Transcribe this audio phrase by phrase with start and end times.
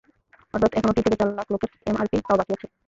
[0.53, 2.67] অর্থাৎ এখনো তিন থেকে চার লাখ লোকের এমআরপি পাওয়া বাকি আছে।